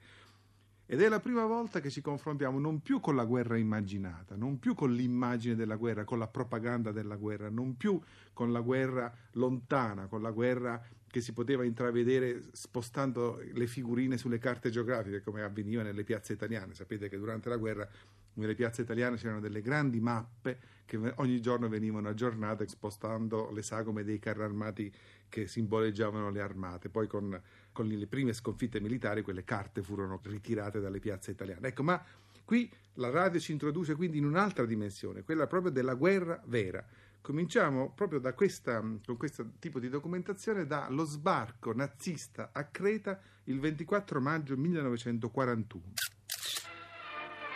[0.91, 4.57] Ed è la prima volta che ci confrontiamo non più con la guerra immaginata, non
[4.57, 8.01] più con l'immagine della guerra, con la propaganda della guerra, non più
[8.33, 14.39] con la guerra lontana, con la guerra che si poteva intravedere spostando le figurine sulle
[14.39, 16.73] carte geografiche, come avveniva nelle piazze italiane.
[16.73, 17.87] Sapete che durante la guerra
[18.33, 24.03] nelle piazze italiane c'erano delle grandi mappe che ogni giorno venivano aggiornate spostando le sagome
[24.03, 24.91] dei carri armati
[25.29, 26.89] che simboleggiavano le armate.
[26.89, 27.41] Poi con,
[27.71, 31.67] con le prime sconfitte militari quelle carte furono ritirate dalle piazze italiane.
[31.67, 32.03] Ecco, ma
[32.43, 36.85] qui la radio ci introduce quindi in un'altra dimensione, quella proprio della guerra vera.
[37.21, 43.59] Cominciamo proprio da questa, con questo tipo di documentazione dallo sbarco nazista a Creta il
[43.59, 45.83] 24 maggio 1941.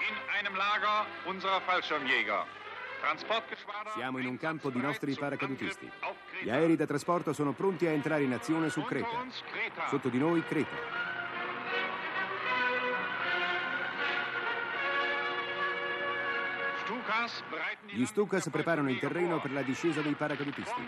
[0.10, 2.63] In einem Lager unserer Fallschirmjäger
[3.94, 5.90] siamo in un campo di nostri paracadutisti.
[6.42, 9.26] Gli aerei da trasporto sono pronti a entrare in azione su Creta.
[9.90, 11.12] Sotto di noi Creta.
[17.86, 20.82] Gli Stukas preparano il terreno per la discesa dei paracadutisti.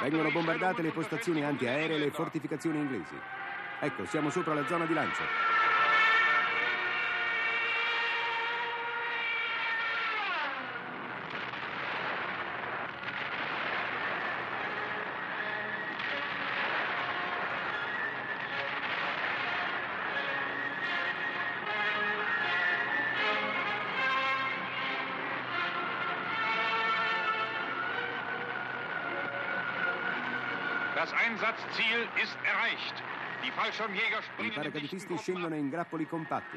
[0.00, 3.18] Vengono bombardate le postazioni antiaeree e le fortificazioni inglesi.
[3.80, 5.53] Ecco, siamo sopra la zona di lancio.
[33.42, 36.56] I Fallschirmjäger springen I paracadutisti scendono in grappoli compatti.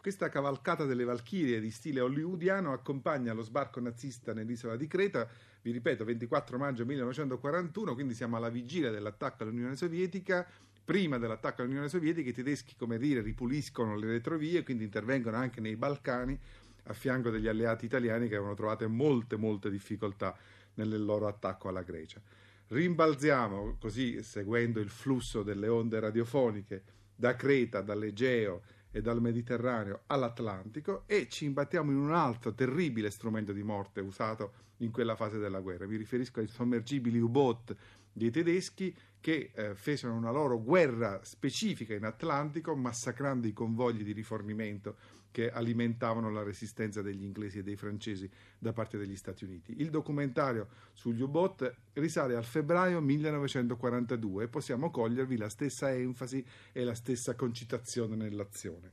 [0.00, 5.28] Questa cavalcata delle Valchirie di stile hollywoodiano accompagna lo sbarco nazista nell'isola di Creta,
[5.62, 10.46] vi ripeto, 24 maggio 1941, quindi siamo alla vigilia dell'attacco all'Unione Sovietica
[10.84, 15.76] prima dell'attacco all'Unione Sovietica i tedeschi, come dire, ripuliscono le retrovie, quindi intervengono anche nei
[15.76, 16.38] Balcani
[16.84, 20.36] a fianco degli alleati italiani che avevano trovato molte, molte difficoltà
[20.74, 22.20] nel loro attacco alla Grecia.
[22.68, 26.82] Rimbalziamo così, seguendo il flusso delle onde radiofoniche,
[27.14, 33.52] da Creta, dall'Egeo e dal Mediterraneo all'Atlantico e ci imbattiamo in un altro terribile strumento
[33.52, 35.86] di morte usato in quella fase della guerra.
[35.86, 37.76] Mi riferisco ai sommergibili U-boat
[38.12, 44.12] dei tedeschi che eh, fecero una loro guerra specifica in Atlantico, massacrando i convogli di
[44.12, 44.96] rifornimento
[45.30, 49.80] che alimentavano la resistenza degli inglesi e dei francesi da parte degli Stati Uniti.
[49.80, 56.84] Il documentario sugli U-boat risale al febbraio 1942 e possiamo cogliervi la stessa enfasi e
[56.84, 58.92] la stessa concitazione nell'azione.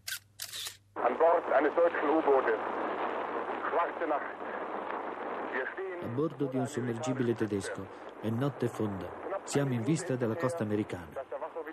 [6.01, 11.25] A bordo di un sommergibile tedesco è notte fonda siamo in vista della costa americana.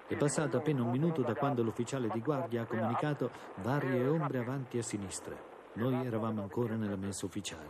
[0.07, 4.79] È passato appena un minuto da quando l'ufficiale di guardia ha comunicato varie ombre avanti
[4.79, 5.35] e a sinistra.
[5.75, 7.69] Noi eravamo ancora nella mensa ufficiale.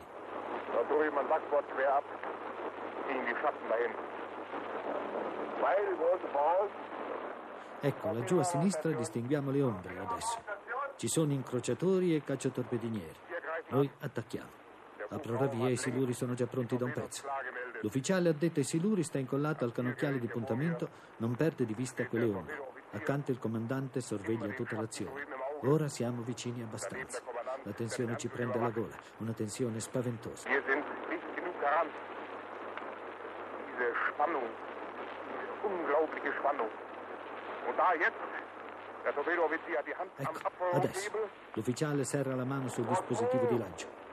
[7.81, 10.39] Ecco, laggiù a sinistra distinguiamo le ombre adesso.
[10.95, 13.17] Ci sono incrociatori e cacciatorpedinieri.
[13.71, 14.65] Noi attacchiamo.
[15.09, 17.25] La via e i siluri sono già pronti da un pezzo.
[17.87, 20.89] L'ufficiale addetto ai siluri sta incollato al canocchiale di puntamento,
[21.19, 22.61] non perde di vista quelle ombre.
[22.91, 25.25] Accanto il comandante sorveglia tutta l'azione.
[25.61, 27.23] Ora siamo vicini abbastanza.
[27.63, 30.49] La tensione ci prende alla gola, una tensione spaventosa.
[40.17, 40.41] Ecco,
[40.73, 44.06] adesso l'ufficiale serra la mano sul dispositivo di lancio.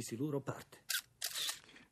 [0.00, 0.78] Il siluro parte.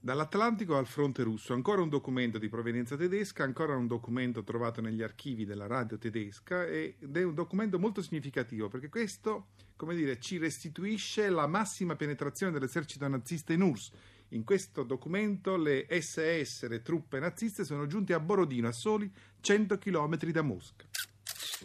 [0.01, 5.03] Dall'Atlantico al fronte russo, ancora un documento di provenienza tedesca, ancora un documento trovato negli
[5.03, 10.39] archivi della radio tedesca ed è un documento molto significativo perché questo, come dire, ci
[10.39, 13.91] restituisce la massima penetrazione dell'esercito nazista in URSS.
[14.29, 19.77] In questo documento le SS, le truppe naziste, sono giunte a Borodino, a soli 100
[19.77, 20.87] km da Mosca.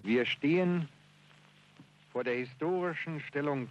[0.01, 0.89] Wir stehen
[2.11, 3.69] vor der historischen Stellung,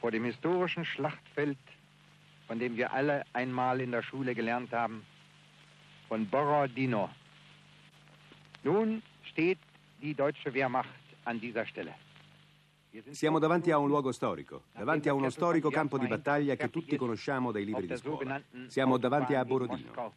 [0.00, 1.58] vor dem historischen Schlachtfeld,
[2.46, 5.04] von dem wir alle einmal in der Schule gelernt haben,
[6.08, 7.10] von Borodino.
[8.62, 9.58] Nun steht
[10.00, 10.88] die deutsche Wehrmacht
[11.24, 11.94] an dieser Stelle.
[13.10, 16.96] Siamo davanti a un luogo storico, davanti a uno storico campo di battaglia che tutti
[16.96, 18.40] conosciamo dai libri di scuola.
[18.66, 20.14] Siamo davanti a Borodino.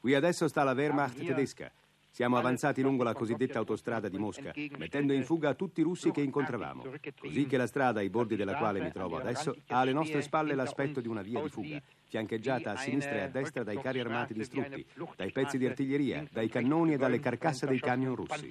[0.00, 1.70] Qui adesso sta la Wehrmacht tedesca.
[2.14, 6.20] Siamo avanzati lungo la cosiddetta autostrada di Mosca, mettendo in fuga tutti i russi che
[6.20, 6.84] incontravamo,
[7.18, 10.54] così che la strada ai bordi della quale mi trovo adesso ha alle nostre spalle
[10.54, 14.32] l'aspetto di una via di fuga, fiancheggiata a sinistra e a destra dai carri armati
[14.32, 18.48] distrutti, dai pezzi di artiglieria, dai cannoni e dalle carcasse dei camion russi.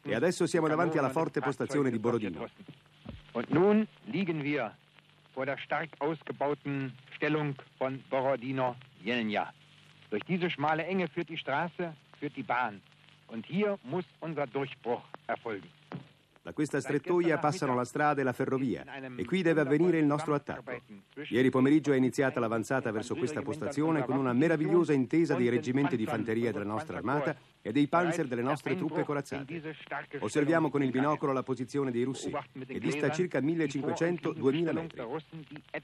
[0.00, 2.48] E adesso siamo davanti alla forte postazione di Borodino.
[3.32, 4.74] Und nun liegen wir
[5.34, 9.52] vor der stark ausgebauten Stellung von Borodino Jelenia.
[10.08, 12.80] Durch diese schmale Enge führt die Straße, führt die Bahn.
[13.28, 15.68] Und hier muss unser Durchbruch erfolgen.
[16.44, 18.84] Da questa strettoia passano la strada e la ferrovia
[19.16, 20.78] e qui deve avvenire il nostro attacco.
[21.30, 26.04] Ieri pomeriggio è iniziata l'avanzata verso questa postazione con una meravigliosa intesa dei reggimenti di
[26.04, 29.74] fanteria della nostra armata e dei panzer delle nostre truppe corazzate.
[30.18, 32.30] Osserviamo con il binocolo la posizione dei russi
[32.66, 35.00] e dista circa 1500-2000 metri.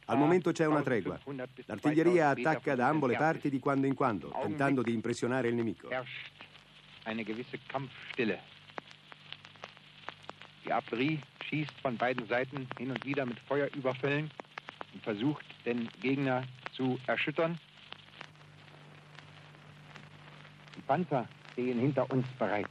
[0.04, 1.18] Al momento c'è una tregua.
[1.64, 5.88] L'artiglieria attacca da ambo le parti di quando in quando, tentando di impressionare il nemico.
[7.04, 8.59] eine gewisse Kampfstille.
[10.64, 14.30] Die Artillerie schießt von beiden Seiten hin und wieder mit Feuerüberfällen
[14.94, 16.42] und versucht, den Gegner
[16.72, 17.58] zu erschüttern.
[20.76, 22.68] Die Panzer stehen hinter uns bereit.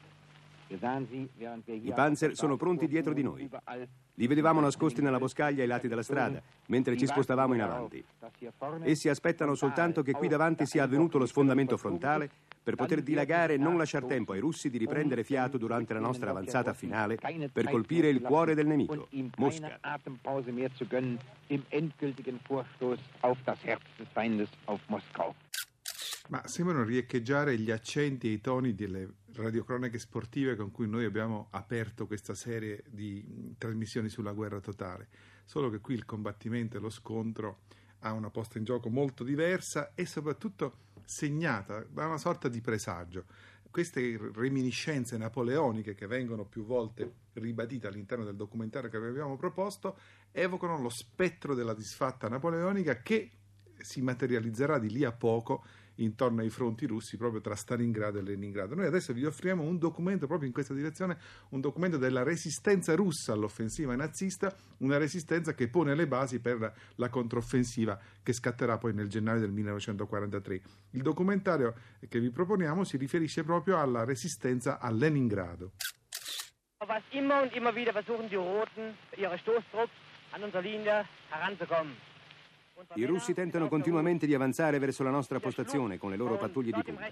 [0.68, 3.50] Wir sahen sie, während wir hier I Panzer sono pronti dietro di noi.
[4.20, 8.04] Li vedevamo nascosti nella boscaglia ai lati della strada, mentre ci spostavamo in avanti.
[8.84, 12.30] Essi aspettano soltanto che qui davanti sia avvenuto lo sfondamento frontale
[12.62, 16.32] per poter dilagare e non lasciar tempo ai russi di riprendere fiato durante la nostra
[16.32, 17.18] avanzata finale
[17.52, 19.08] per colpire il cuore del nemico,
[19.38, 19.80] Mosca.
[21.50, 25.34] im endgültigen Vorstoß auf das Herz des Feindes, auf Moskau.
[26.30, 31.48] Ma sembrano riecheggiare gli accenti e i toni delle radiocronache sportive con cui noi abbiamo
[31.52, 35.08] aperto questa serie di trasmissioni sulla guerra totale.
[35.46, 37.62] Solo che qui il combattimento e lo scontro
[38.02, 43.26] ha una posta in gioco molto diversa e soprattutto segnata da una sorta di presagio.
[43.72, 49.98] Queste reminiscenze napoleoniche che vengono più volte ribadite all'interno del documentario che abbiamo proposto
[50.32, 53.32] evocano lo spettro della disfatta napoleonica che
[53.80, 55.64] si materializzerà di lì a poco
[56.04, 58.76] intorno ai fronti russi proprio tra Stalingrado e Leningrado.
[58.76, 61.18] Noi adesso vi offriamo un documento proprio in questa direzione,
[61.50, 67.10] un documento della resistenza russa all'offensiva nazista, una resistenza che pone le basi per la
[67.10, 70.62] controffensiva che scatterà poi nel gennaio del 1943.
[70.92, 71.76] Il documentario
[72.08, 75.72] che vi proponiamo si riferisce proprio alla resistenza a Leningrado.
[76.88, 79.92] Was immer und immer wieder versuchen die Roten, ihre Stoßtrupps
[80.32, 82.09] an unsere Linie heranzukommen.
[82.94, 86.82] I russi tentano continuamente di avanzare verso la nostra postazione con le loro pattuglie di
[86.82, 87.10] punta.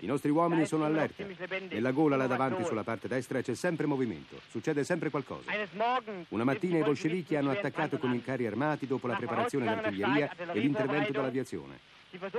[0.00, 1.24] I nostri uomini sono allerta.
[1.70, 5.50] Nella gola là davanti sulla parte destra c'è sempre movimento, succede sempre qualcosa.
[6.28, 10.58] Una mattina i bolscevichi hanno attaccato con i carri armati dopo la preparazione dell'artiglieria e
[10.58, 11.78] l'intervento dell'aviazione.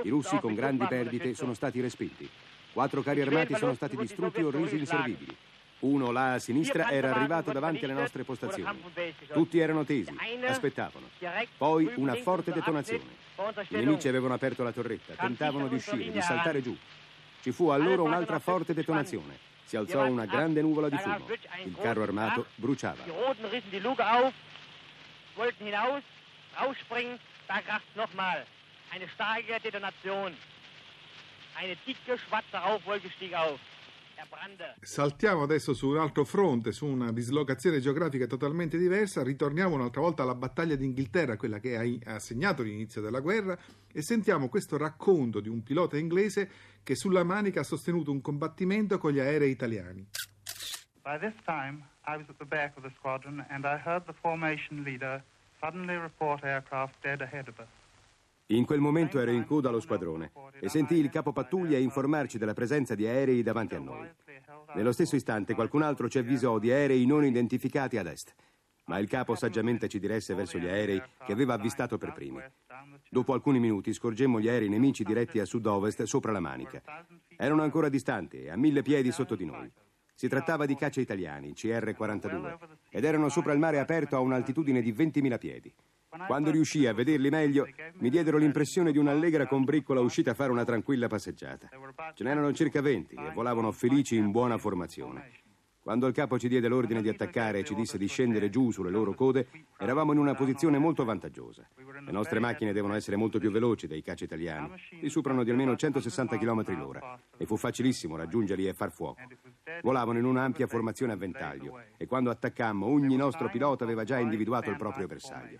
[0.02, 2.28] I russi con grandi perdite sono stati respinti.
[2.72, 5.36] Quattro carri armati sono stati distrutti o resi inservibili.
[5.80, 8.82] Uno là a sinistra era arrivato davanti alle nostre postazioni.
[9.32, 10.14] Tutti erano tesi,
[10.46, 11.08] aspettavano.
[11.56, 13.26] Poi una forte detonazione.
[13.68, 16.76] I nemici avevano aperto la torretta, tentavano di uscire, di saltare giù.
[17.40, 19.38] Ci fu allora un'altra forte detonazione.
[19.64, 21.26] Si alzò una grande nuvola di fumo.
[21.64, 23.04] Il carro armato bruciava.
[25.38, 26.02] Wollten hinaus,
[26.54, 27.16] rausspringen,
[27.46, 28.44] da kracht nochmal.
[28.90, 30.34] Eine starke Detonation.
[31.54, 33.60] Eine dicke, schwarze Rauchwolke stieg auf.
[34.80, 40.22] Saltiamo adesso su un altro fronte, su una dislocazione geografica totalmente diversa, ritorniamo un'altra volta
[40.22, 43.56] alla battaglia d'Inghilterra, quella che ha segnato l'inizio della guerra,
[43.92, 46.50] e sentiamo questo racconto di un pilota inglese
[46.82, 50.06] che sulla Manica ha sostenuto un combattimento con gli aerei italiani.
[51.02, 54.14] By this time, I was at the back of the squadron and I heard the
[54.20, 55.22] formation leader
[55.60, 57.68] suddenly report aircraft dead ahead of us.
[58.50, 62.54] In quel momento ero in coda allo squadrone e sentii il capo pattuglia informarci della
[62.54, 64.08] presenza di aerei davanti a noi.
[64.74, 68.34] Nello stesso istante qualcun altro ci avvisò di aerei non identificati ad est,
[68.86, 72.40] ma il capo saggiamente ci diresse verso gli aerei che aveva avvistato per primi.
[73.10, 76.82] Dopo alcuni minuti scorgemmo gli aerei nemici diretti a sud-ovest sopra la Manica.
[77.36, 79.70] Erano ancora distanti a mille piedi sotto di noi.
[80.14, 82.56] Si trattava di caccia italiani, CR-42,
[82.88, 85.74] ed erano sopra il mare aperto a un'altitudine di 20.000 piedi.
[86.26, 87.66] Quando riuscii a vederli meglio,
[87.98, 91.68] mi diedero l'impressione di un'allegra combriccola uscita a fare una tranquilla passeggiata.
[92.14, 95.46] Ce n'erano circa 20 e volavano felici in buona formazione.
[95.88, 98.90] Quando il capo ci diede l'ordine di attaccare e ci disse di scendere giù sulle
[98.90, 99.48] loro code,
[99.78, 101.66] eravamo in una posizione molto vantaggiosa.
[102.04, 104.70] Le nostre macchine devono essere molto più veloci dei caccia italiani.
[105.00, 109.22] Li superano di almeno 160 km l'ora e fu facilissimo raggiungerli e far fuoco.
[109.80, 114.68] Volavano in un'ampia formazione a ventaglio e quando attaccammo ogni nostro pilota aveva già individuato
[114.68, 115.58] il proprio bersaglio.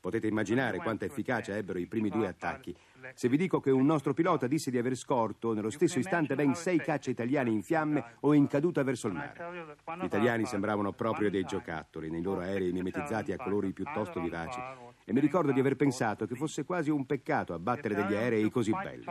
[0.00, 2.74] Potete immaginare quanta efficacia ebbero i primi due attacchi.
[3.14, 6.54] Se vi dico che un nostro pilota disse di aver scorto nello stesso istante ben
[6.54, 9.76] sei cacce italiani in fiamme o in caduta verso il mare.
[10.00, 14.60] Gli italiani sembravano proprio dei giocattoli nei loro aerei mimetizzati a colori piuttosto vivaci
[15.04, 18.72] e mi ricordo di aver pensato che fosse quasi un peccato abbattere degli aerei così
[18.72, 19.04] belli.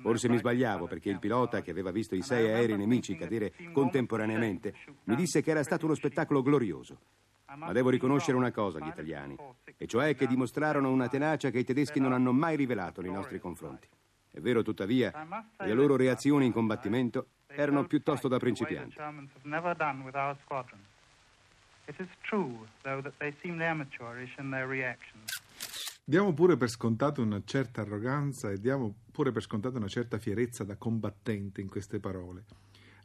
[0.00, 4.74] Forse mi sbagliavo perché il pilota che aveva visto i sei aerei nemici cadere contemporaneamente
[5.04, 6.98] mi disse che era stato uno spettacolo glorioso.
[7.56, 9.36] Ma devo riconoscere una cosa agli italiani,
[9.76, 13.38] e cioè che dimostrarono una tenacia che i tedeschi non hanno mai rivelato nei nostri
[13.38, 13.86] confronti.
[14.30, 15.12] È vero, tuttavia,
[15.58, 18.96] le loro reazioni in combattimento erano piuttosto da principianti.
[26.04, 30.64] Diamo pure per scontato una certa arroganza e diamo pure per scontato una certa fierezza
[30.64, 32.44] da combattente in queste parole.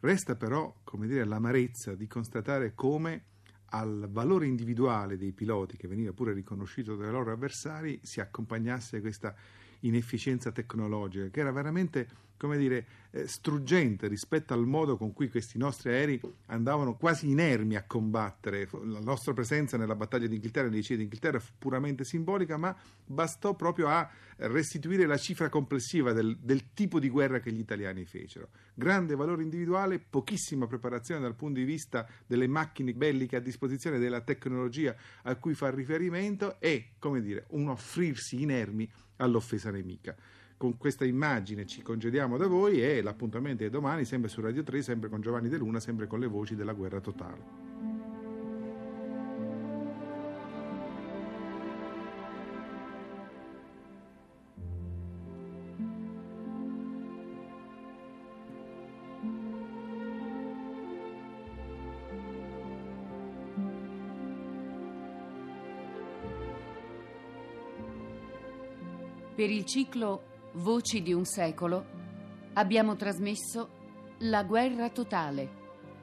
[0.01, 3.23] Resta però, come dire, l'amarezza di constatare come
[3.71, 9.35] al valore individuale dei piloti, che veniva pure riconosciuto dai loro avversari, si accompagnasse questa
[9.81, 12.07] inefficienza tecnologica, che era veramente,
[12.39, 17.75] come dire, eh, struggente rispetto al modo con cui questi nostri aerei andavano quasi inermi
[17.75, 18.67] a combattere.
[18.85, 23.87] La nostra presenza nella battaglia d'Inghilterra, nei cieli d'Inghilterra, fu puramente simbolica, ma bastò proprio
[23.87, 28.49] a restituire la cifra complessiva del, del tipo di guerra che gli italiani fecero.
[28.73, 34.21] Grande valore individuale, pochissima preparazione dal punto di vista delle macchine belliche a disposizione, della
[34.21, 40.15] tecnologia a cui fa riferimento e, come dire, un offrirsi inermi all'offesa nemica.
[40.59, 44.81] Con questa immagine ci congediamo da voi e l'appuntamento è domani, sempre su Radio 3,
[44.81, 47.67] sempre con Giovanni De Luna, sempre con le voci della guerra totale.
[69.35, 71.85] Per il ciclo Voci di un secolo
[72.53, 73.77] abbiamo trasmesso
[74.21, 75.57] La guerra totale